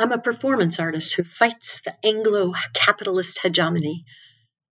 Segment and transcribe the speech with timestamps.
[0.00, 4.04] I'm a performance artist who fights the Anglo capitalist hegemony,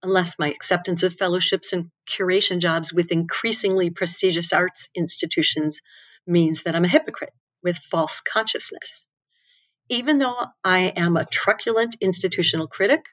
[0.00, 5.82] unless my acceptance of fellowships and curation jobs with increasingly prestigious arts institutions
[6.28, 9.08] means that I'm a hypocrite with false consciousness.
[9.88, 13.04] Even though I am a truculent institutional critic,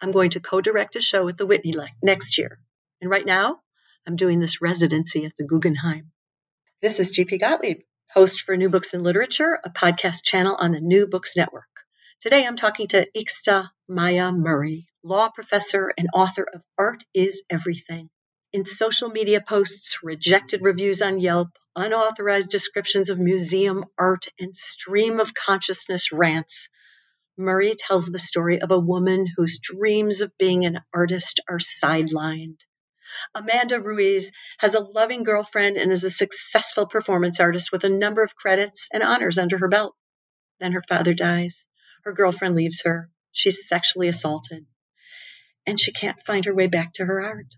[0.00, 2.58] I'm going to co direct a show at the Whitney next year.
[3.00, 3.60] And right now,
[4.08, 6.10] I'm doing this residency at the Guggenheim.
[6.82, 7.82] This is GP Gottlieb
[8.14, 11.64] host for New Books in Literature, a podcast channel on the New Books Network.
[12.20, 18.08] Today I'm talking to Ixta Maya Murray, law professor and author of Art is Everything.
[18.52, 25.18] In social media posts, rejected reviews on Yelp, unauthorized descriptions of museum art, and stream
[25.18, 26.68] of consciousness rants,
[27.36, 32.60] Murray tells the story of a woman whose dreams of being an artist are sidelined.
[33.34, 38.22] Amanda Ruiz has a loving girlfriend and is a successful performance artist with a number
[38.22, 39.94] of credits and honors under her belt.
[40.60, 41.66] Then her father dies.
[42.04, 43.10] Her girlfriend leaves her.
[43.32, 44.66] She's sexually assaulted.
[45.66, 47.54] And she can't find her way back to her art.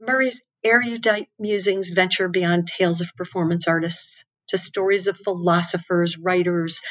[0.00, 6.82] Murray's erudite musings venture beyond tales of performance artists to stories of philosophers, writers,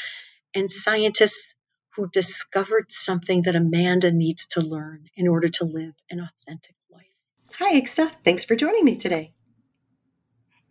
[0.53, 1.55] and scientists
[1.95, 6.75] who discovered something that Amanda needs to learn in order to live an authentic
[7.59, 8.09] Hi, Ixta.
[8.23, 9.31] Thanks for joining me today.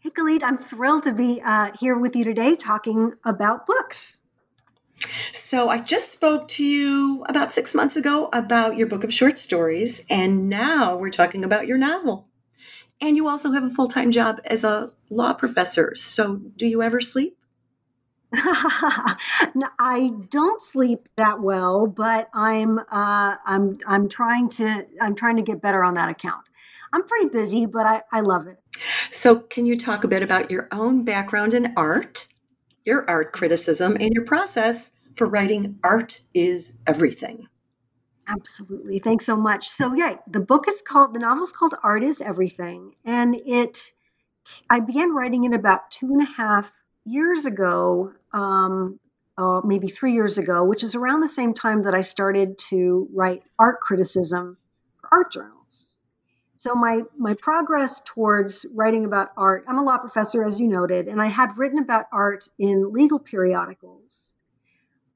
[0.01, 4.19] Hey, Khalid, I'm thrilled to be uh, here with you today talking about books.
[5.31, 9.39] So, I just spoke to you about six months ago about your book of short
[9.39, 12.27] stories, and now we're talking about your novel.
[13.01, 15.95] And you also have a full time job as a law professor.
[15.95, 17.39] So, do you ever sleep?
[18.35, 25.37] no, I don't sleep that well, but I'm uh, I'm I'm trying to I'm trying
[25.37, 26.43] to get better on that account.
[26.93, 28.59] I'm pretty busy, but I, I love it.
[29.11, 32.29] So, can you talk a bit about your own background in art,
[32.85, 37.49] your art criticism, and your process for writing Art is Everything?
[38.29, 38.99] Absolutely.
[38.99, 39.69] Thanks so much.
[39.69, 42.95] So, yeah, the book is called, the novel is called Art is Everything.
[43.05, 43.93] And it,
[44.71, 46.73] I began writing it about two and a half
[47.05, 48.99] years ago, um,
[49.37, 53.09] uh, maybe three years ago, which is around the same time that I started to
[53.13, 54.59] write art criticism
[55.01, 55.62] for art journals.
[56.63, 61.09] So my my progress towards writing about art, I'm a law professor, as you noted,
[61.09, 64.31] and I had written about art in legal periodicals,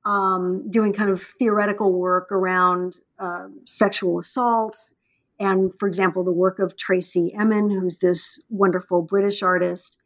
[0.04, 4.76] um, doing kind of theoretical work around uh, sexual assault,
[5.38, 9.98] and for example, the work of Tracey Emin, who's this wonderful British artist.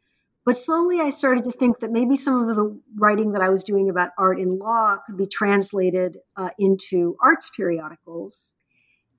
[0.45, 3.63] But slowly, I started to think that maybe some of the writing that I was
[3.63, 8.51] doing about art in law could be translated uh, into arts periodicals.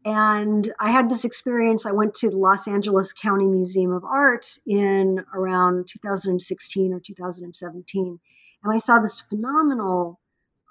[0.04, 1.86] And I had this experience.
[1.86, 8.18] I went to the Los Angeles County Museum of Art in around 2016 or 2017.
[8.64, 10.20] And I saw this phenomenal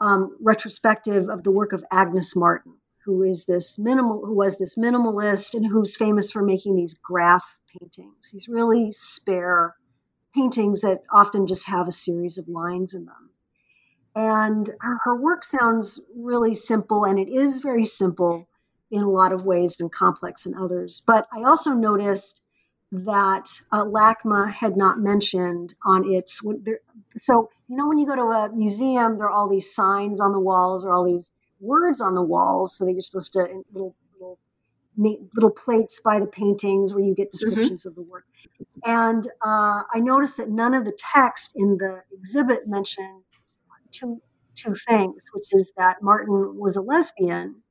[0.01, 4.75] um, retrospective of the work of Agnes Martin, who is this minimal, who was this
[4.75, 9.75] minimalist and who's famous for making these graph paintings, these really spare
[10.35, 13.29] paintings that often just have a series of lines in them.
[14.13, 18.49] And her, her work sounds really simple, and it is very simple
[18.91, 21.01] in a lot of ways been complex in others.
[21.05, 22.41] But I also noticed
[22.91, 26.41] that uh, LACMA had not mentioned on its.
[27.19, 30.33] So, you know, when you go to a museum, there are all these signs on
[30.33, 31.31] the walls or all these
[31.61, 32.75] words on the walls.
[32.75, 34.39] So that you're supposed to, little, little,
[34.97, 37.49] little plates by the paintings where you get mm-hmm.
[37.49, 37.89] descriptions mm-hmm.
[37.89, 38.25] of the work.
[38.83, 43.23] And uh, I noticed that none of the text in the exhibit mentioned
[43.91, 44.21] two,
[44.55, 47.63] two things, which is that Martin was a lesbian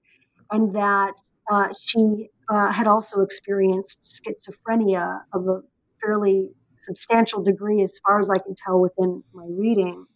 [0.50, 1.14] and that
[1.50, 5.60] uh, she uh, had also experienced schizophrenia of a
[6.02, 10.06] fairly substantial degree, as far as I can tell within my reading.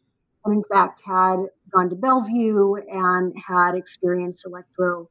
[0.44, 1.36] And in fact, had
[1.72, 5.08] gone to Bellevue and had experienced electro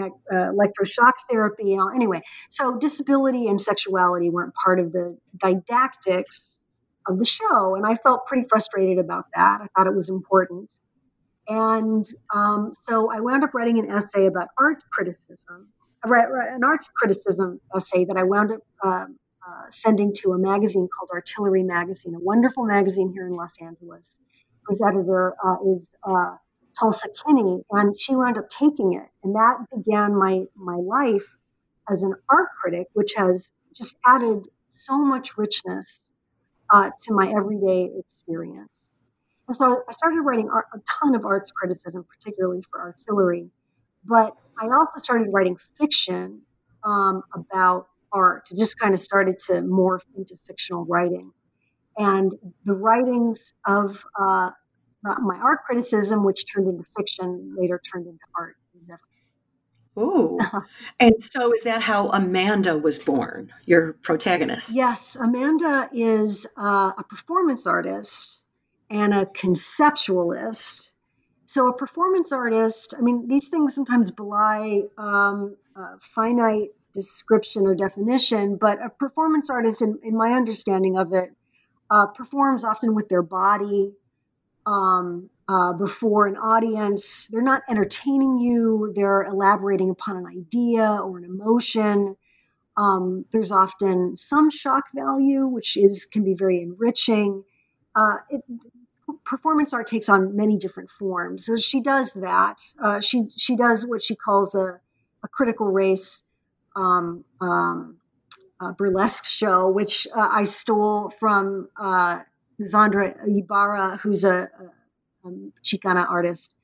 [0.00, 1.70] uh, electroshock therapy.
[1.70, 6.58] You know, anyway, so disability and sexuality weren't part of the didactics
[7.06, 9.60] of the show, and I felt pretty frustrated about that.
[9.62, 10.70] I thought it was important.
[11.48, 15.68] And um, so I wound up writing an essay about art criticism,
[16.04, 19.06] an arts criticism essay that I wound up uh,
[19.48, 24.18] uh, sending to a magazine called Artillery Magazine, a wonderful magazine here in Los Angeles,
[24.66, 26.36] whose editor uh, is uh,
[26.78, 31.34] Tulsa Kinney, and she wound up taking it, and that began my my life
[31.90, 36.10] as an art critic, which has just added so much richness
[36.70, 38.92] uh, to my everyday experience.
[39.48, 43.50] And so I started writing art, a ton of arts criticism, particularly for artillery,
[44.04, 46.42] but I also started writing fiction
[46.84, 48.50] um, about art.
[48.52, 51.32] It just kind of started to morph into fictional writing.
[51.96, 52.34] And
[52.64, 54.50] the writings of uh,
[55.02, 58.56] my art criticism, which turned into fiction, later turned into art.
[60.00, 60.38] Oh,
[61.00, 64.76] and so is that how Amanda was born, your protagonist?
[64.76, 68.44] Yes, Amanda is uh, a performance artist
[68.90, 70.92] and a conceptualist.
[71.44, 75.56] So, a performance artist, I mean, these things sometimes belie um,
[76.00, 81.30] finite description or definition, but a performance artist, in, in my understanding of it,
[81.90, 83.92] uh, performs often with their body
[84.66, 87.28] um, uh, before an audience.
[87.28, 92.16] They're not entertaining you, they're elaborating upon an idea or an emotion.
[92.76, 97.44] Um, there's often some shock value, which is can be very enriching.
[97.96, 98.42] Uh, it,
[99.28, 101.44] performance art takes on many different forms.
[101.46, 102.60] So she does that.
[102.82, 104.80] Uh, she she does what she calls a,
[105.22, 106.22] a critical race
[106.74, 107.98] um, um,
[108.76, 112.20] burlesque show, which uh, I stole from uh,
[112.60, 114.48] Xandra Ibarra, who's a,
[115.24, 115.32] a, a
[115.62, 116.54] Chicana artist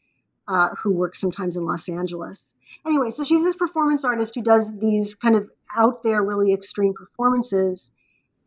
[0.49, 2.55] uh, who works sometimes in Los Angeles.
[2.87, 6.95] Anyway, so she's this performance artist who does these kind of out there, really extreme
[6.95, 7.91] performances,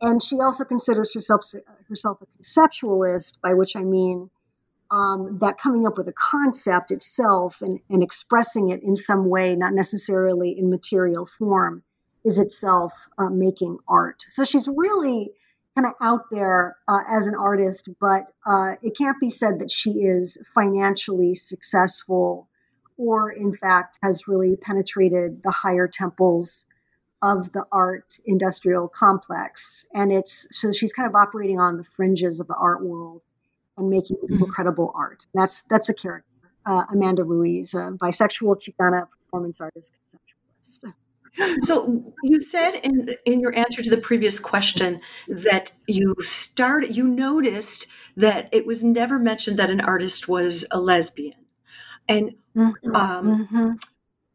[0.00, 1.52] and she also considers herself
[1.88, 4.30] herself a conceptualist, by which I mean
[4.90, 9.54] um, that coming up with a concept itself and, and expressing it in some way,
[9.54, 11.82] not necessarily in material form,
[12.24, 14.24] is itself uh, making art.
[14.28, 15.32] So she's really
[15.74, 19.70] kind of out there uh, as an artist, but uh, it can't be said that
[19.70, 22.48] she is financially successful
[22.96, 26.64] or, in fact, has really penetrated the higher temples
[27.22, 29.84] of the art industrial complex.
[29.94, 33.22] And it's so she's kind of operating on the fringes of the art world
[33.76, 34.42] and making mm-hmm.
[34.42, 35.26] incredible art.
[35.34, 36.28] That's that's a character,
[36.66, 40.92] uh, Amanda Ruiz, a bisexual Chicana performance artist conceptualist.
[41.62, 47.06] So you said in in your answer to the previous question that you started you
[47.06, 47.86] noticed
[48.16, 51.44] that it was never mentioned that an artist was a lesbian,
[52.08, 52.96] and mm-hmm.
[52.96, 53.74] Um, mm-hmm.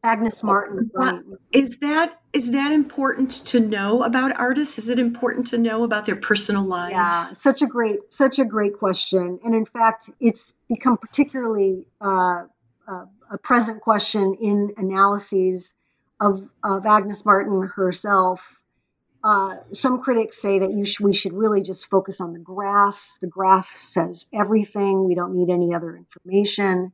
[0.04, 0.92] Agnes Martin.
[0.94, 1.22] Right.
[1.54, 4.78] Is that is that important to know about artists?
[4.78, 6.92] Is it important to know about their personal lives?
[6.92, 12.44] Yeah, such a great such a great question, and in fact, it's become particularly uh,
[12.88, 15.74] uh, a present question in analyses
[16.20, 18.60] of of Agnes Martin herself.
[19.24, 23.12] Uh, some critics say that you sh- we should really just focus on the graph.
[23.22, 25.06] The graph says everything.
[25.06, 26.92] We don't need any other information.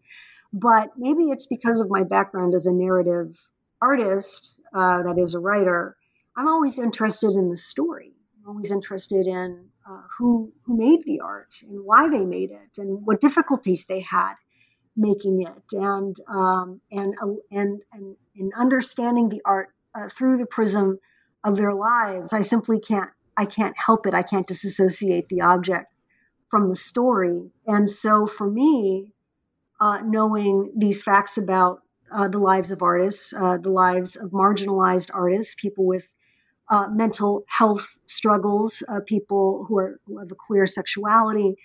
[0.51, 3.37] But maybe it's because of my background as a narrative
[3.81, 5.95] artist, uh, that is, a writer.
[6.35, 8.13] I'm always interested in the story.
[8.37, 12.77] I'm always interested in uh, who who made the art and why they made it
[12.77, 14.35] and what difficulties they had
[14.99, 20.45] making it and um, and, uh, and and and understanding the art uh, through the
[20.45, 20.99] prism
[21.43, 22.33] of their lives.
[22.33, 24.13] I simply can't I can't help it.
[24.13, 25.95] I can't disassociate the object
[26.49, 27.51] from the story.
[27.65, 29.13] And so for me,
[29.79, 31.81] uh, knowing these facts about
[32.11, 36.09] uh, the lives of artists, uh, the lives of marginalized artists, people with
[36.69, 41.55] uh, mental health struggles, uh, people who, are, who have a queer sexuality,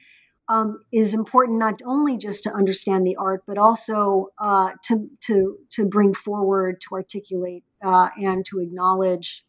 [0.48, 5.56] um, is important not only just to understand the art, but also uh, to, to,
[5.70, 9.44] to bring forward, to articulate, and to acknowledge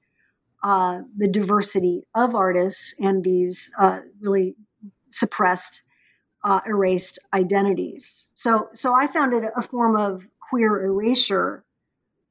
[0.64, 3.70] the diversity of artists and these
[4.22, 4.56] really
[5.10, 5.84] suppressed
[6.46, 8.28] uh, erased identities.
[8.36, 11.66] So, so I found it a form of queer erasure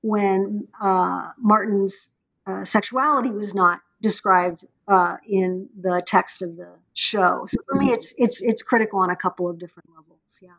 [0.02, 2.08] when uh, Martin's
[2.46, 7.44] uh, sexuality was not described uh, in the text of the show.
[7.48, 10.38] So for me, it's it's it's critical on a couple of different levels.
[10.40, 10.50] Yeah.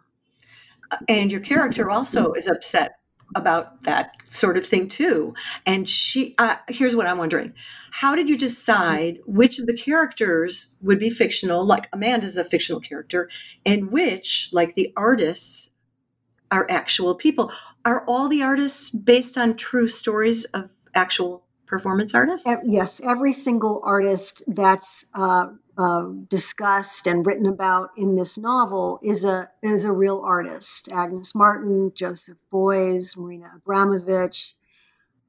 [1.08, 2.98] And your character also is upset
[3.34, 5.34] about that sort of thing too.
[5.66, 7.54] And she, uh, here's what I'm wondering:
[7.92, 12.82] How did you decide which of the characters would be fictional, like Amanda's a fictional
[12.82, 13.30] character,
[13.66, 15.72] and which, like the artists,
[16.52, 17.52] are actual people?
[17.84, 22.48] Are all the artists based on true stories of actual performance artists?
[22.66, 29.26] Yes, every single artist that's uh, uh, discussed and written about in this novel is
[29.26, 30.90] a is a real artist.
[30.92, 34.54] Agnes Martin, Joseph Beuys, Marina Abramović,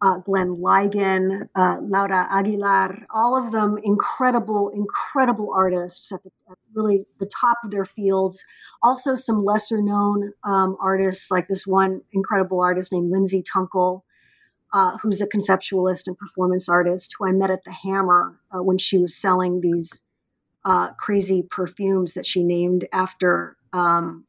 [0.02, 6.58] uh, Glenn Ligon, uh, Laura Aguilar, all of them incredible, incredible artists at, the, at,
[6.74, 8.44] really the top of their fields.
[8.82, 14.02] Also, some lesser known um, artists, like this one incredible artist named Lindsay Tunkel,
[14.72, 18.78] uh, who's a conceptualist and performance artist, who I met at the Hammer uh, when
[18.78, 20.02] she was selling these
[20.66, 23.56] uh, crazy perfumes that she named after.
[23.72, 24.24] Um,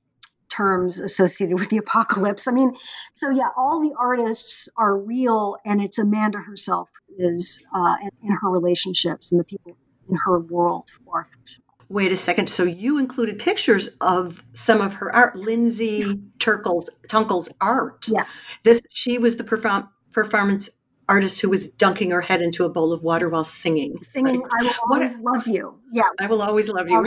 [0.50, 2.48] terms associated with the apocalypse.
[2.48, 2.74] I mean,
[3.14, 8.50] so yeah, all the artists are real, and it's Amanda herself is uh, in, her
[8.50, 9.78] relationships and the people
[10.10, 11.66] in her world who are fictional.
[11.90, 12.50] Wait a second.
[12.50, 16.20] So you included pictures of some of her art, Lindsay.
[16.40, 18.06] Turkle's Tunkel's art.
[18.08, 18.26] Yeah.
[18.64, 20.70] This she was the perform, performance
[21.10, 24.02] artist who was dunking her head into a bowl of water while singing.
[24.04, 24.52] Singing, right?
[24.60, 25.80] I will always what, love you.
[25.92, 26.04] Yeah.
[26.20, 27.02] I will always love you.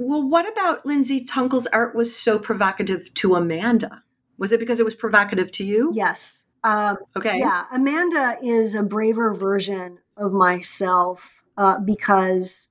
[0.00, 4.04] Well, what about Lindsay Tunkel's art was so provocative to Amanda?
[4.38, 5.90] Was it because it was provocative to you?
[5.92, 6.44] Yes.
[6.62, 7.38] Um, okay.
[7.38, 12.68] Yeah, Amanda is a braver version of myself uh, because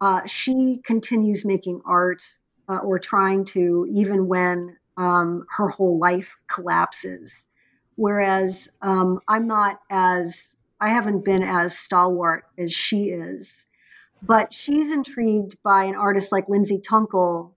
[0.00, 2.24] uh, she continues making art
[2.68, 7.44] uh, or trying to, even when um, her whole life collapses.
[7.96, 13.66] Whereas um, I'm not as, I haven't been as stalwart as she is.
[14.22, 17.52] But she's intrigued by an artist like Lindsay Tunkel,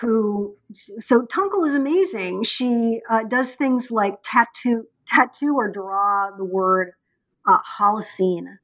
[0.00, 0.56] who,
[0.98, 2.42] so Tunkel is amazing.
[2.42, 6.92] She uh, does things like tattoo, tattoo or draw the word
[7.46, 8.58] uh, Holocene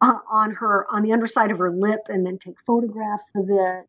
[0.00, 3.86] uh, on her, on the underside of her lip and then take photographs of it.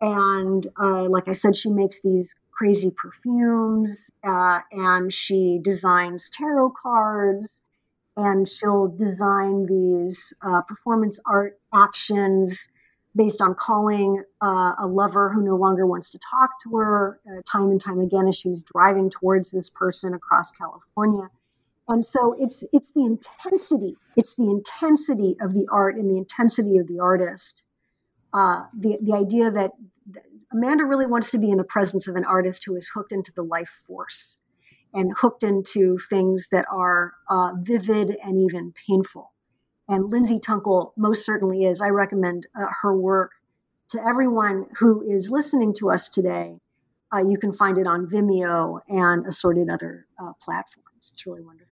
[0.00, 6.72] And uh, like I said, she makes these crazy perfumes uh, and she designs tarot
[6.80, 7.60] cards
[8.16, 12.68] and she'll design these uh, performance art actions
[13.14, 17.40] based on calling uh, a lover who no longer wants to talk to her uh,
[17.50, 21.28] time and time again as she's driving towards this person across California.
[21.88, 26.78] And so it's it's the intensity, it's the intensity of the art and the intensity
[26.78, 27.62] of the artist.
[28.32, 29.70] Uh, the the idea that
[30.56, 33.30] Amanda really wants to be in the presence of an artist who is hooked into
[33.30, 34.36] the life force
[34.94, 39.34] and hooked into things that are uh, vivid and even painful.
[39.86, 41.82] And Lindsay Tunkel most certainly is.
[41.82, 43.32] I recommend uh, her work
[43.90, 46.56] to everyone who is listening to us today.
[47.12, 51.10] Uh, you can find it on Vimeo and assorted other uh, platforms.
[51.12, 51.75] It's really wonderful.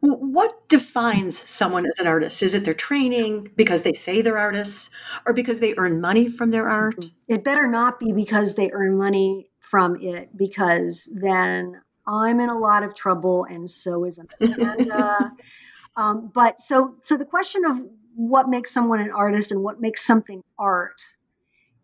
[0.00, 2.42] What defines someone as an artist?
[2.42, 4.90] Is it their training, because they say they're artists,
[5.26, 6.96] or because they earn money from their art?
[6.96, 7.34] Mm-hmm.
[7.34, 12.58] It better not be because they earn money from it, because then I'm in a
[12.58, 15.32] lot of trouble, and so is Amanda.
[15.96, 20.04] um, but so, so the question of what makes someone an artist and what makes
[20.04, 21.02] something art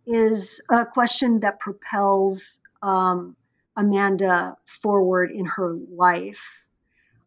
[0.07, 3.37] is a question that propels um,
[3.77, 6.64] Amanda forward in her life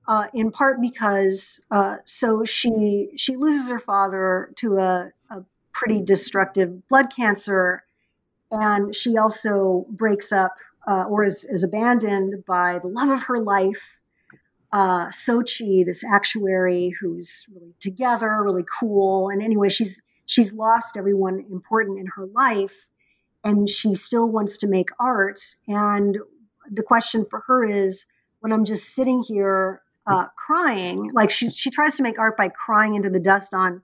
[0.07, 6.01] uh, in part because uh, so she she loses her father to a, a, pretty
[6.01, 7.83] destructive blood cancer,
[8.49, 10.55] and she also breaks up
[10.87, 13.99] uh, or is, is abandoned by the love of her life,
[14.71, 21.45] uh, Sochi, this actuary who's really together, really cool, and anyway, she's she's lost everyone
[21.51, 22.87] important in her life,
[23.43, 26.17] and she still wants to make art, and
[26.71, 28.05] the question for her is
[28.39, 31.11] when I'm just sitting here uh, crying.
[31.13, 33.81] Like she, she tries to make art by crying into the dust on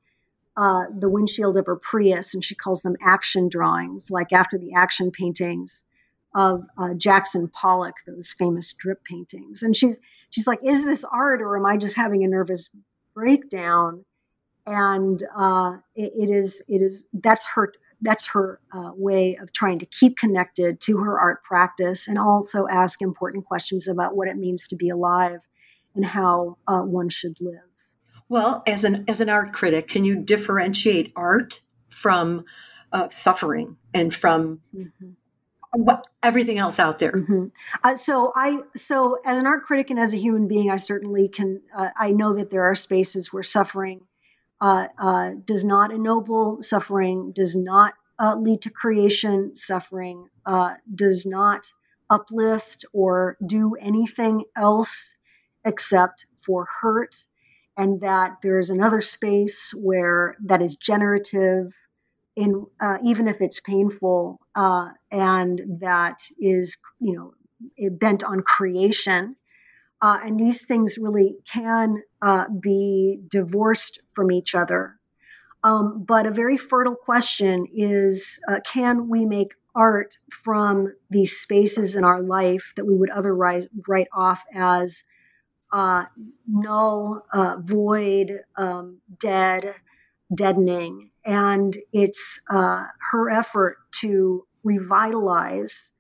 [0.56, 4.74] uh, the windshield of her Prius, and she calls them action drawings, like after the
[4.74, 5.84] action paintings
[6.36, 9.62] of uh, Jackson Pollock, those famous drip paintings.
[9.62, 10.00] And she's
[10.30, 12.70] she's like, "Is this art, or am I just having a nervous
[13.14, 14.06] breakdown?"
[14.66, 19.80] And uh, it, it is it is that's her that's her uh, way of trying
[19.80, 24.38] to keep connected to her art practice and also ask important questions about what it
[24.38, 25.48] means to be alive
[25.96, 27.62] and how uh, one should live.
[28.30, 32.46] Well, as an as an art critic, can you differentiate art from
[32.92, 35.10] uh, suffering and from mm-hmm.
[35.74, 37.12] what everything else out there?
[37.12, 37.48] Mm-hmm.
[37.84, 41.28] Uh, so I so as an art critic and as a human being, I certainly
[41.28, 41.62] can.
[41.76, 44.02] Uh, I know that there are spaces where suffering
[44.62, 47.94] uh, uh, does not ennoble, suffering does not
[48.38, 50.30] lead to creation, suffering
[50.96, 51.74] does not
[52.10, 55.16] uplift or do anything else
[55.66, 57.26] except for hurt,
[57.78, 61.74] and that there's another space where that is generative,
[62.36, 69.36] in uh, even if it's painful, uh, and that is you know bent on creation.
[70.02, 75.00] Uh, and these things really can uh, be divorced from each other.
[75.64, 81.96] Um, but a very fertile question is uh, can we make art from these spaces
[81.96, 85.04] in our life that we would otherwise write off as
[85.74, 86.06] uh,
[86.48, 89.74] null, uh, void, um, dead,
[90.34, 91.10] deadening.
[91.26, 95.92] And it's uh, her effort to revitalize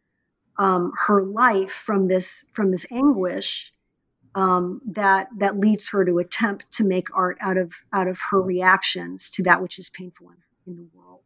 [0.57, 3.73] um, her life from this from this anguish
[4.35, 8.41] um, that that leads her to attempt to make art out of out of her
[8.41, 11.21] reactions to that which is painful in, in the world.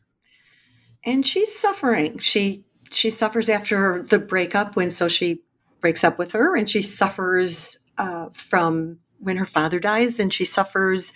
[1.04, 2.18] And she's suffering.
[2.20, 5.42] She she suffers after the breakup when so she
[5.82, 10.46] breaks up with her, and she suffers uh, from when her father dies, and she
[10.46, 11.14] suffers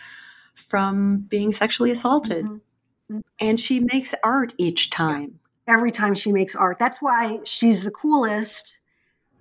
[0.56, 2.46] from being sexually assaulted.
[2.46, 3.20] Mm-hmm.
[3.40, 5.40] And she makes art each time.
[5.68, 6.78] Every time she makes art.
[6.80, 8.80] That's why she's the coolest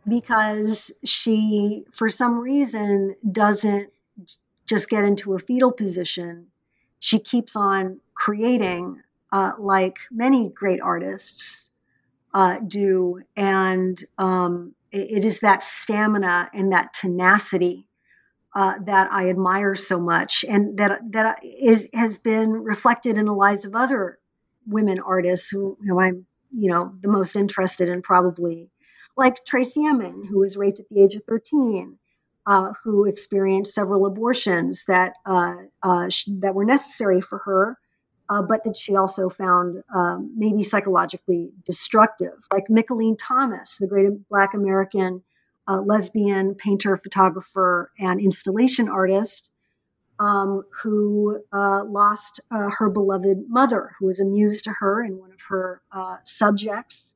[0.09, 3.90] because she, for some reason, doesn't
[4.66, 6.47] just get into a fetal position.
[6.99, 11.70] She keeps on creating, uh, like many great artists
[12.35, 13.23] uh, do.
[13.37, 17.87] And um, it, is that stamina and that tenacity
[18.54, 23.32] uh, that I admire so much, and that that is has been reflected in the
[23.32, 24.18] lives of other
[24.66, 28.70] women artists who, who I'm, you know, the most interested in, probably
[29.16, 31.99] like Tracey Emin, who was raped at the age of 13,
[32.47, 36.09] uh, who experienced several abortions that uh, uh,
[36.40, 37.78] that were necessary for her,
[38.30, 42.46] uh, but that she also found um, maybe psychologically destructive.
[42.52, 45.22] Like Mickalene Thomas, the great Black American
[45.68, 49.50] uh, lesbian painter, photographer, and installation artist.
[50.18, 55.32] Um, who uh, lost her beloved mother, who was a muse to her and one
[55.32, 55.80] of her
[56.25, 57.14] subjects.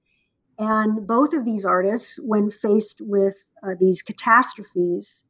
[0.59, 5.25] And both of these artists, when faced with uh, these catastrophes,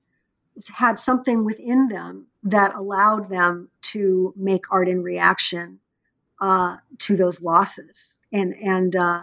[0.75, 5.79] had something within them that allowed them to make art in reaction
[6.41, 8.19] uh, to those losses.
[8.33, 9.23] And and uh,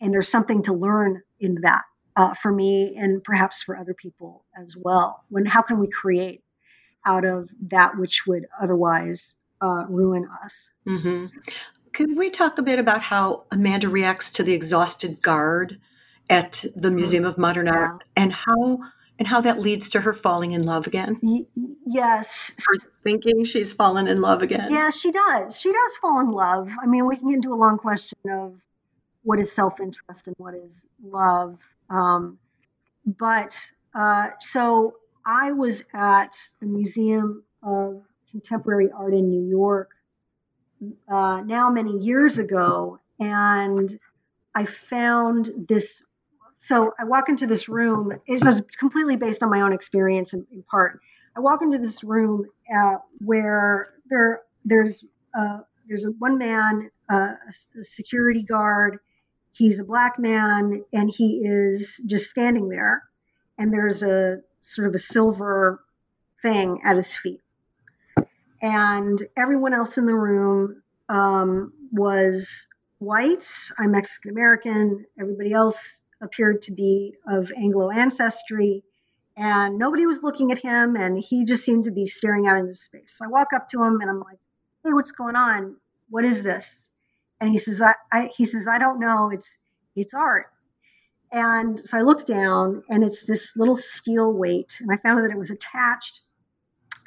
[0.00, 1.82] and there's something to learn in that
[2.16, 5.24] uh, for me and perhaps for other people as well.
[5.28, 6.42] When how can we create
[7.04, 10.70] out of that which would otherwise uh, ruin us?
[10.86, 11.26] Mm-hmm.
[11.92, 15.80] Can we talk a bit about how Amanda reacts to the exhausted guard
[16.30, 17.74] at the Museum of Modern yeah.
[17.74, 18.80] Art and how
[19.18, 21.18] and how that leads to her falling in love again?
[21.22, 21.46] Y-
[21.86, 22.54] yes.
[22.70, 24.68] Or thinking she's fallen in love again.
[24.70, 25.58] Yeah, she does.
[25.58, 26.70] She does fall in love.
[26.82, 28.60] I mean, we can get into a long question of
[29.22, 31.58] what is self interest and what is love.
[31.90, 32.38] Um,
[33.04, 39.90] but uh, so I was at the Museum of Contemporary Art in New York
[41.08, 43.98] uh, now many years ago, and
[44.54, 46.02] I found this.
[46.58, 48.12] So I walk into this room.
[48.26, 51.00] It was completely based on my own experience in, in part.
[51.36, 55.04] I walk into this room uh, where there there's
[55.38, 58.98] uh, there's a one man, uh, a, security guard.
[59.52, 63.04] He's a black man, and he is just standing there.
[63.56, 65.84] And there's a sort of a silver
[66.42, 67.40] thing at his feet
[68.60, 72.66] and everyone else in the room um, was
[72.98, 73.46] white.
[73.78, 75.04] I'm Mexican American.
[75.18, 78.84] Everybody else appeared to be of Anglo ancestry.
[79.36, 82.74] And nobody was looking at him, and he just seemed to be staring out into
[82.74, 83.16] space.
[83.16, 84.38] So I walk up to him and I'm like,
[84.84, 85.76] "Hey, what's going on?
[86.10, 86.88] What is this?"
[87.40, 89.30] And he says, "I,", I he says, "I don't know.
[89.30, 89.58] It's
[89.94, 90.46] it's art."
[91.30, 95.30] And so I look down, and it's this little steel weight, and I found that
[95.30, 96.22] it was attached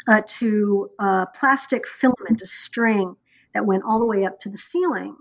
[0.08, 3.18] uh, to a plastic filament, a string
[3.54, 5.18] that went all the way up to the ceiling.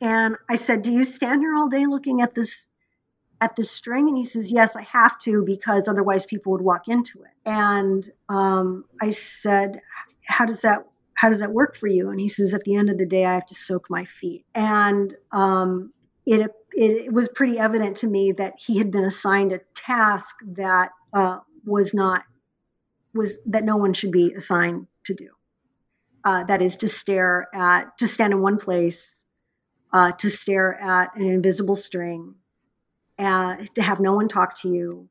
[0.00, 2.66] And I said, "Do you stand here all day looking at this
[3.42, 6.88] at this string?" And he says, "Yes, I have to because otherwise people would walk
[6.88, 9.80] into it." And um, I said,
[10.26, 12.88] "How does that how does that work for you?" And he says, "At the end
[12.88, 15.92] of the day, I have to soak my feet." And um,
[16.24, 20.90] it it was pretty evident to me that he had been assigned a task that
[21.12, 22.24] uh, was not
[23.14, 25.28] was that no one should be assigned to do.
[26.24, 29.24] Uh, that is to stare at, to stand in one place,
[29.92, 32.36] uh, to stare at an invisible string,
[33.22, 35.08] and to have no one talk to you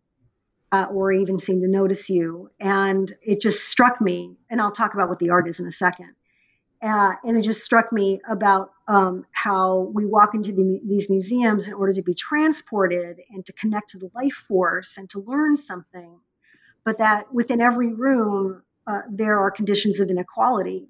[0.73, 2.49] uh, or even seem to notice you.
[2.59, 5.71] And it just struck me, and I'll talk about what the art is in a
[5.71, 6.13] second.
[6.81, 11.67] Uh, and it just struck me about um, how we walk into the, these museums
[11.67, 15.55] in order to be transported and to connect to the life force and to learn
[15.55, 16.19] something
[16.83, 20.87] but that within every room uh, there are conditions of inequality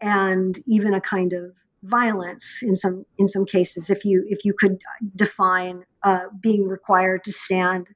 [0.00, 1.52] and even a kind of
[1.84, 4.78] violence in some in some cases if you if you could
[5.14, 7.88] define uh, being required to stand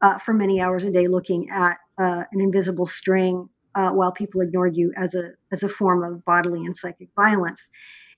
[0.00, 4.40] uh, for many hours a day looking at uh, an invisible string uh, while people
[4.40, 7.68] ignored you as a as a form of bodily and psychic violence.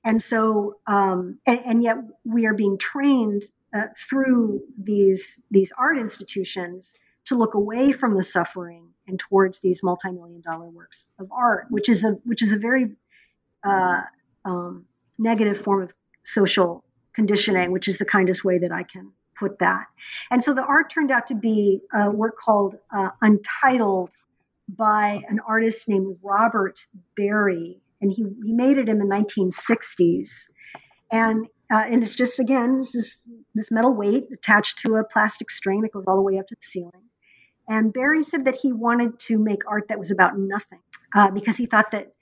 [0.05, 5.99] And so um, and, and, yet we are being trained uh, through these these art
[5.99, 11.67] institutions to look away from the suffering and towards these multi-million dollar works of art
[11.71, 12.93] which is a which is a very
[13.65, 14.03] uh,
[14.45, 14.87] um,
[15.19, 19.87] negative form of social conditioning, which is the kindest way that I can put that.
[20.31, 24.11] And so the art turned out to be a work called uh, Untitled
[24.69, 27.81] by an artist named Robert Barry.
[28.01, 30.47] And he, he made it in the 1960s.
[31.11, 33.19] And, uh, and it's just, again, this, is,
[33.55, 36.55] this metal weight attached to a plastic string that goes all the way up to
[36.55, 37.11] the ceiling.
[37.69, 40.81] And Barry said that he wanted to make art that was about nothing
[41.15, 42.13] uh, because he thought that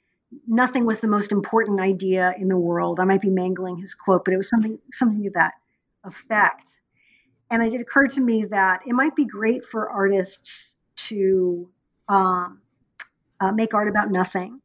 [0.47, 3.01] nothing was the most important idea in the world.
[3.01, 5.55] I might be mangling his quote, but it was something something to that
[6.05, 6.80] effect.
[7.51, 11.69] And it occurred to me that it might be great for artists to
[12.09, 12.61] um,
[13.41, 14.61] uh, make art about nothing,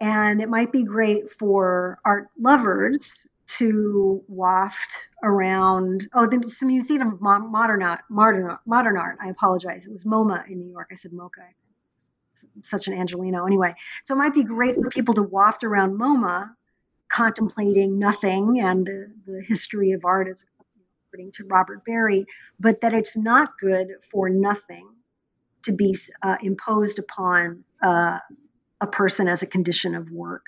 [0.00, 6.08] and it might be great for art lovers to waft around.
[6.14, 9.18] Oh, the, the Museum of Modern Art, Modern, Modern Art.
[9.20, 9.86] I apologize.
[9.86, 10.88] It was MoMA in New York.
[10.90, 11.42] I said MoCA
[12.62, 13.74] such an Angeleno anyway.
[14.04, 16.50] So it might be great for people to waft around MoMA,
[17.08, 20.44] contemplating nothing and the, the history of art, as
[21.10, 22.24] according to Robert Barry,
[22.58, 24.88] but that it's not good for nothing
[25.62, 28.18] to be uh, imposed upon uh,
[28.80, 30.46] a person as a condition of work.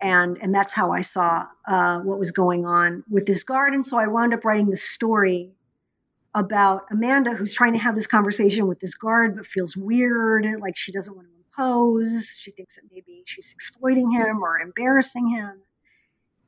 [0.00, 3.82] And, and that's how I saw uh, what was going on with this garden.
[3.82, 5.52] So I wound up writing the story
[6.34, 10.76] about Amanda who's trying to have this conversation with this guard but feels weird, like
[10.76, 12.38] she doesn't want to impose.
[12.40, 15.62] She thinks that maybe she's exploiting him or embarrassing him.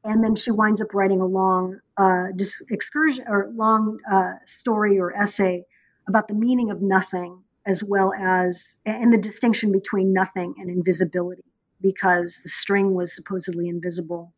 [0.07, 2.27] And then she winds up writing a long uh,
[2.71, 5.65] excursion or long uh, story or essay
[6.07, 11.43] about the meaning of nothing, as well as and the distinction between nothing and invisibility,
[11.81, 14.33] because the string was supposedly invisible,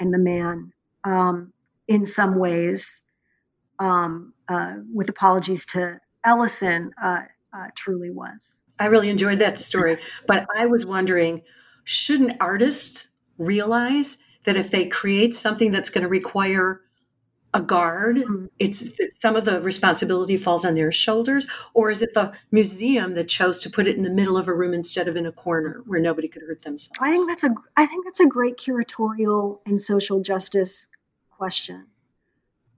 [0.00, 0.72] and the man,
[1.04, 1.52] um,
[1.86, 3.02] in some ways,
[3.78, 7.22] um, uh, with apologies to Ellison, uh,
[7.54, 8.56] uh, truly was.
[8.78, 11.42] I really enjoyed that story, but I was wondering
[11.84, 16.80] shouldn't artists realize that if they create something that's going to require
[17.54, 18.46] a guard mm-hmm.
[18.58, 23.28] it's some of the responsibility falls on their shoulders or is it the museum that
[23.28, 25.82] chose to put it in the middle of a room instead of in a corner
[25.84, 29.60] where nobody could hurt themselves i think that's a i think that's a great curatorial
[29.66, 30.86] and social justice
[31.30, 31.86] question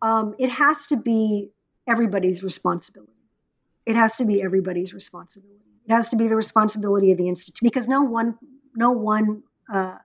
[0.05, 1.51] um, it has to be
[1.87, 3.13] everybody's responsibility.
[3.87, 5.61] It has to be everybody's responsibility.
[5.87, 8.39] It has to be the responsibility of the institute because no one,
[8.77, 9.97] no one uh,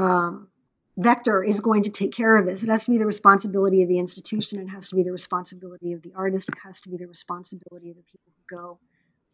[0.00, 0.48] um,
[0.96, 2.62] vector is going to take care of this.
[2.62, 4.58] It has to be the responsibility of the institution.
[4.58, 6.48] It has to be the responsibility of the artist.
[6.48, 8.78] It has to be the responsibility of the people who go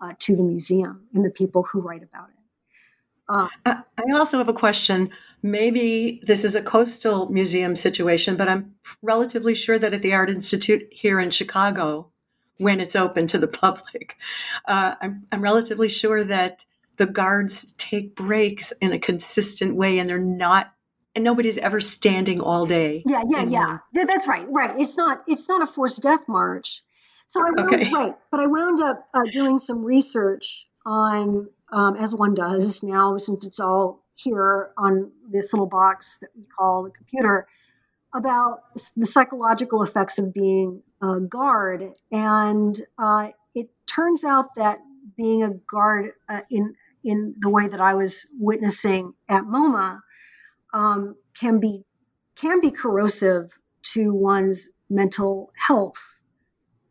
[0.01, 2.37] uh, to the museum and the people who write about it.
[3.29, 5.11] Uh, I also have a question.
[5.43, 10.31] Maybe this is a coastal museum situation, but I'm relatively sure that at the Art
[10.31, 12.11] Institute here in Chicago,
[12.59, 14.17] when it's open to the public,
[14.67, 16.65] uh, I'm, I'm relatively sure that
[16.97, 20.73] the guards take breaks in a consistent way and they're not
[21.15, 23.03] and nobody's ever standing all day.
[23.07, 23.79] Yeah, yeah, yeah.
[24.05, 24.47] That's right.
[24.51, 24.79] Right.
[24.79, 26.83] It's not it's not a forced death march.
[27.27, 27.93] So I wound, okay.
[27.93, 33.17] right, but I wound up uh, doing some research on um, as one does now,
[33.17, 37.49] since it's all here on this little box that we call the computer,
[38.15, 38.63] about
[38.97, 41.93] the psychological effects of being a guard.
[42.13, 44.79] And uh, it turns out that
[45.17, 46.75] being a guard uh, in
[47.07, 50.01] in the way that I was witnessing at MoMA
[50.75, 51.85] um, can be
[52.35, 53.53] can be corrosive
[53.95, 56.19] to one's mental health.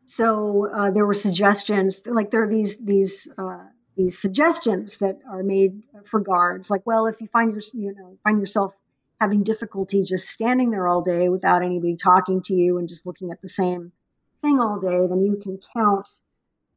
[0.06, 3.66] So uh, there were suggestions, like there are these these uh,
[3.98, 8.18] these suggestions that are made for guards like well if you find your, you know
[8.24, 8.74] find yourself
[9.22, 13.32] having difficulty just standing there all day without anybody talking to you and just looking
[13.32, 13.94] at the same
[14.42, 16.10] thing all day then you can count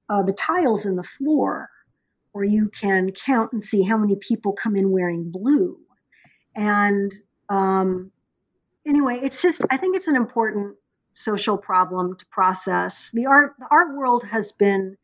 [0.09, 1.71] uh, the tiles in the floor
[2.39, 5.79] or you can count and see how many people come in wearing blue
[6.55, 7.15] and
[7.49, 8.11] um,
[8.87, 10.77] anyway it's just i think it's an important
[11.15, 14.97] social problem to process the art the art world has been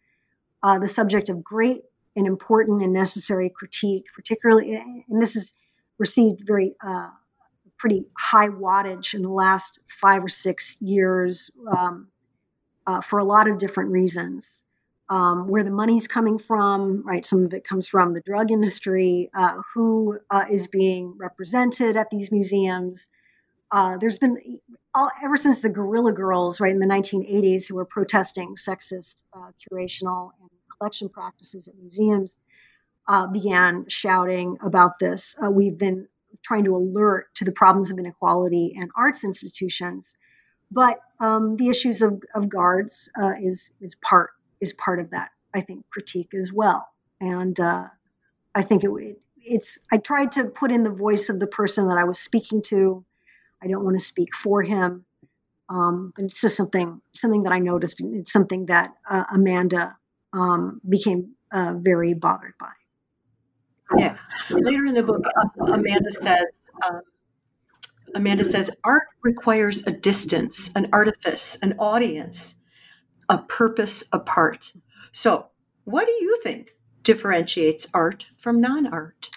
[0.64, 1.82] uh, the subject of great
[2.16, 5.52] and important and necessary critique, particularly, and this has
[5.98, 7.08] received very uh,
[7.78, 12.08] pretty high wattage in the last five or six years um,
[12.86, 14.62] uh, for a lot of different reasons.
[15.08, 17.26] Um, where the money's coming from, right?
[17.26, 22.10] Some of it comes from the drug industry, uh, who uh, is being represented at
[22.10, 23.08] these museums.
[23.70, 24.60] Uh, there's been
[24.94, 29.50] all, ever since the Guerrilla Girls, right in the 1980s, who were protesting sexist uh,
[29.60, 32.38] curational and collection practices at museums,
[33.08, 35.36] uh, began shouting about this.
[35.42, 36.08] Uh, we've been
[36.42, 40.16] trying to alert to the problems of inequality in arts institutions,
[40.70, 45.60] but um, the issues of, of guards is is part is part of that, I
[45.60, 46.88] think, critique as well.
[47.20, 47.86] And uh,
[48.54, 48.90] I think it,
[49.36, 52.62] it's, I tried to put in the voice of the person that I was speaking
[52.62, 53.04] to.
[53.62, 55.04] I don't want to speak for him.
[55.68, 58.00] Um, but it's just something, something that I noticed.
[58.00, 59.96] And it's something that uh, Amanda
[60.32, 62.72] um, became uh, very bothered by.
[63.96, 64.16] Yeah.
[64.50, 67.00] Later in the book, uh, Amanda says, um,
[68.14, 72.56] Amanda says, art requires a distance, an artifice, an audience
[73.34, 74.72] a purpose apart.
[75.10, 75.46] So,
[75.82, 79.28] what do you think differentiates art from non art?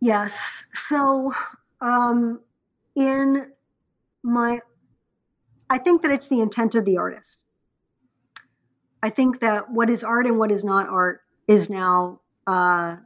[0.00, 0.64] Yes.
[0.72, 1.34] So,
[1.82, 2.40] um,
[2.96, 3.52] in
[4.22, 4.60] my,
[5.68, 7.44] I think that it's the intent of the artist.
[9.02, 12.96] I think that what is art and what is not art is now uh,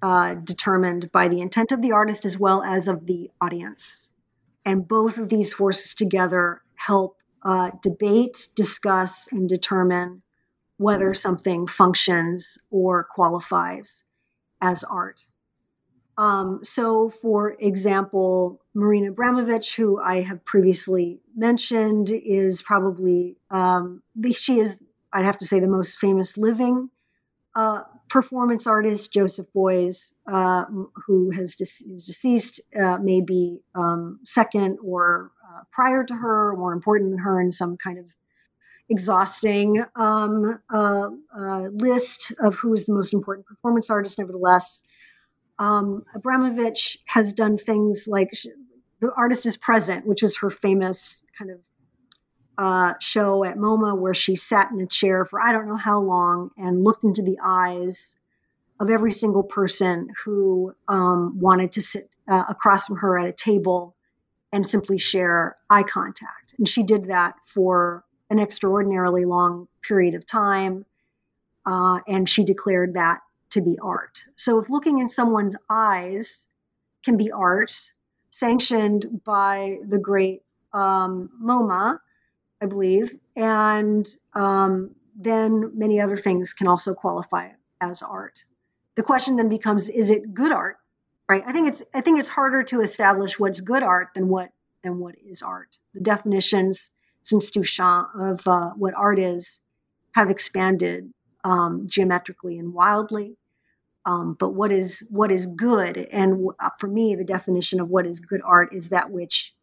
[0.00, 4.10] uh, determined by the intent of the artist as well as of the audience.
[4.64, 10.22] And both of these forces together help uh, debate, discuss, and determine
[10.76, 14.04] whether something functions or qualifies
[14.60, 15.24] as art.
[16.18, 24.02] Um, so, for example, Marina Abramović, who I have previously mentioned, is probably um,
[24.34, 24.78] she is,
[25.12, 26.90] I'd have to say, the most famous living
[27.54, 29.12] uh, performance artist.
[29.12, 30.64] Joseph Beuys, uh,
[31.06, 36.54] who has de- is deceased, uh, may be um, second or uh, prior to her,
[36.56, 38.16] more important than her in some kind of
[38.88, 44.18] exhausting um, uh, uh, list of who is the most important performance artist.
[44.18, 44.82] Nevertheless,
[45.58, 48.50] um, Abramović has done things like she,
[49.00, 51.60] the artist is present, which is her famous kind of
[52.58, 56.00] uh, show at MoMA where she sat in a chair for I don't know how
[56.00, 58.14] long and looked into the eyes
[58.78, 63.32] of every single person who um, wanted to sit uh, across from her at a
[63.32, 63.96] table
[64.52, 66.54] and simply share eye contact.
[66.58, 70.84] And she did that for an extraordinarily long period of time.
[71.64, 74.24] Uh, and she declared that to be art.
[74.36, 76.46] So if looking in someone's eyes
[77.04, 77.92] can be art,
[78.30, 81.98] sanctioned by the great um, MoMA,
[82.60, 88.44] I believe, and um, then many other things can also qualify as art.
[88.94, 90.78] The question then becomes: Is it good art?
[91.28, 91.42] Right?
[91.46, 94.50] I think it's i think it's harder to establish what's good art than what
[94.82, 95.78] than what is art.
[95.94, 99.60] The definitions since duchamp of uh, what art is
[100.14, 101.12] have expanded
[101.44, 103.36] um, geometrically and wildly.
[104.04, 108.04] Um, but what is what is good and uh, for me the definition of what
[108.04, 109.54] is good art is that which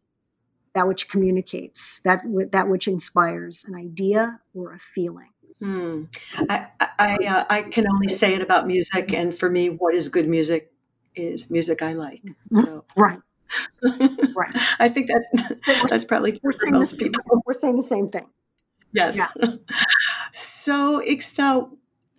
[0.73, 5.31] that which communicates that that which inspires an idea or a feeling.
[5.59, 6.03] Hmm.
[6.49, 6.67] I
[6.97, 10.29] I, uh, I can only say it about music, and for me, what is good
[10.29, 10.71] music
[11.15, 12.23] is music I like.
[12.23, 12.55] Mm-hmm.
[12.55, 13.19] So right.
[14.35, 14.55] right.
[14.79, 17.23] I think that that's probably we're saying most people.
[17.45, 18.27] We're saying the same thing.
[18.91, 19.17] Yes.
[19.17, 19.55] Yeah.
[20.31, 21.69] so, Ixta,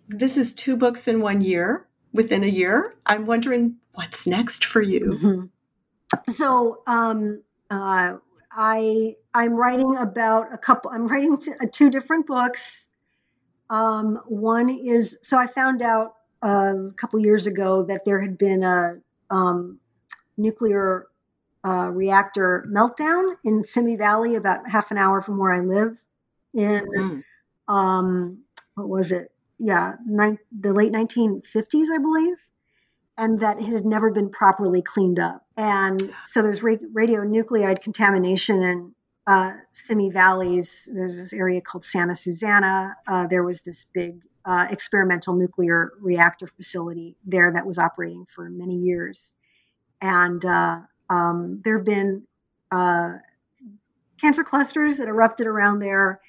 [0.07, 1.87] this is two books in one year.
[2.13, 4.99] Within a year, I'm wondering what's next for you.
[4.99, 6.31] Mm-hmm.
[6.31, 8.17] So, um, uh,
[8.51, 10.91] I I'm writing about a couple.
[10.91, 12.89] I'm writing t- uh, two different books.
[13.69, 18.63] Um, one is so I found out a couple years ago that there had been
[18.63, 18.95] a
[19.29, 19.79] um,
[20.37, 21.07] nuclear
[21.65, 25.97] uh, reactor meltdown in Simi Valley, about half an hour from where I live.
[26.53, 27.23] In mm.
[27.73, 28.39] um,
[28.75, 29.31] what was it?
[29.59, 32.47] Yeah, ni- the late 1950s, I believe,
[33.17, 35.45] and that it had never been properly cleaned up.
[35.55, 38.95] And so there's ra- radionuclide contamination in
[39.27, 40.89] uh, Simi Valleys.
[40.91, 42.97] There's this area called Santa Susana.
[43.07, 48.49] Uh, there was this big uh, experimental nuclear reactor facility there that was operating for
[48.49, 49.33] many years.
[50.01, 52.23] And uh, um, there have been
[52.71, 53.13] uh,
[54.19, 56.21] cancer clusters that erupted around there.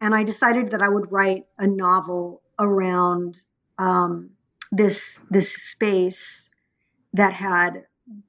[0.00, 3.42] And I decided that I would write a novel around
[3.78, 4.30] um,
[4.70, 6.50] this, this space
[7.12, 7.84] that had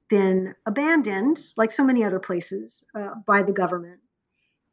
[0.08, 4.00] been abandoned, like so many other places, uh, by the government,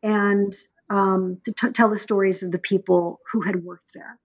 [0.01, 0.55] and
[0.89, 4.19] um, to t- tell the stories of the people who had worked there.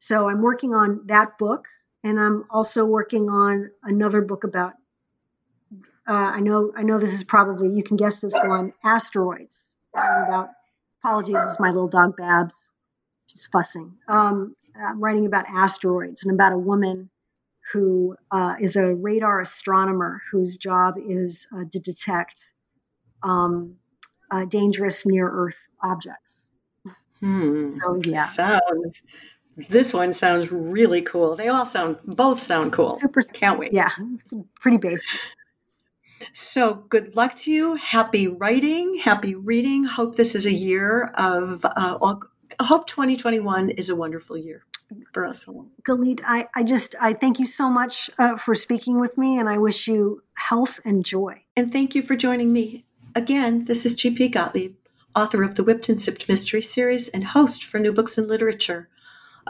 [0.00, 1.66] So I'm working on that book,
[2.02, 4.72] and I'm also working on another book about.
[6.08, 8.72] Uh, I know, I know this is probably you can guess this one.
[8.82, 9.74] Asteroids.
[9.94, 10.48] About
[11.04, 12.70] apologies, is my little dog Babs.
[13.28, 13.98] just fussing.
[14.08, 17.10] Um, I'm writing about asteroids and about a woman
[17.72, 22.52] who uh, is a radar astronomer whose job is uh, to detect
[23.22, 23.76] um,
[24.30, 26.48] uh, dangerous near Earth objects.
[27.20, 27.72] Hmm.
[27.72, 29.02] So yeah, Sounds.
[29.56, 31.36] This one sounds really cool.
[31.36, 32.94] They all sound, both sound cool.
[32.96, 33.20] super.
[33.22, 33.72] Can't wait.
[33.72, 35.04] Yeah, it's pretty basic.
[36.32, 37.74] So good luck to you.
[37.76, 39.84] Happy writing, happy reading.
[39.84, 42.22] Hope this is a year of, uh, all-
[42.60, 44.64] hope 2021 is a wonderful year
[45.12, 45.66] for us all.
[45.82, 49.48] Galit, I, I just I thank you so much uh, for speaking with me, and
[49.48, 51.42] I wish you health and joy.
[51.56, 52.84] And thank you for joining me.
[53.14, 54.74] Again, this is GP Gottlieb,
[55.16, 58.88] author of the Whipped and Sipped Mystery Series and host for New Books in Literature,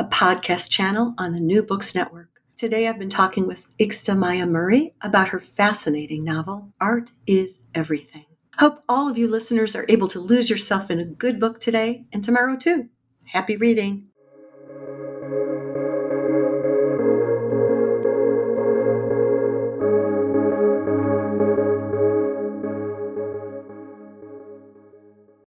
[0.01, 2.41] a podcast channel on the New Books Network.
[2.57, 8.25] Today I've been talking with Ixta Maya Murray about her fascinating novel, Art is Everything.
[8.57, 12.07] Hope all of you listeners are able to lose yourself in a good book today
[12.15, 12.89] and tomorrow too.
[13.27, 14.07] Happy reading.